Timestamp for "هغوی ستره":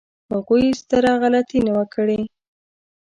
0.31-1.11